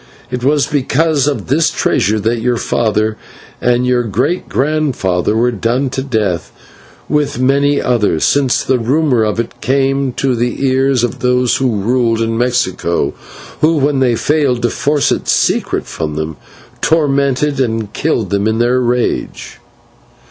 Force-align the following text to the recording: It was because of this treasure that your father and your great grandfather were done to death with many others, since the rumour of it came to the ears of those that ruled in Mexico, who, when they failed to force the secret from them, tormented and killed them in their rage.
It 0.31 0.43
was 0.43 0.65
because 0.65 1.27
of 1.27 1.45
this 1.45 1.69
treasure 1.69 2.19
that 2.21 2.41
your 2.41 2.57
father 2.57 3.17
and 3.61 3.85
your 3.85 4.01
great 4.01 4.49
grandfather 4.49 5.35
were 5.35 5.51
done 5.51 5.91
to 5.91 6.01
death 6.01 6.51
with 7.07 7.37
many 7.39 7.79
others, 7.79 8.23
since 8.23 8.63
the 8.63 8.79
rumour 8.79 9.23
of 9.23 9.39
it 9.39 9.61
came 9.61 10.11
to 10.13 10.33
the 10.35 10.65
ears 10.67 11.03
of 11.03 11.19
those 11.19 11.59
that 11.59 11.65
ruled 11.65 12.19
in 12.19 12.35
Mexico, 12.35 13.13
who, 13.59 13.77
when 13.77 13.99
they 13.99 14.15
failed 14.15 14.63
to 14.63 14.71
force 14.71 15.09
the 15.09 15.21
secret 15.25 15.85
from 15.85 16.15
them, 16.15 16.35
tormented 16.81 17.59
and 17.59 17.93
killed 17.93 18.31
them 18.31 18.47
in 18.47 18.57
their 18.57 18.79
rage. 18.81 19.59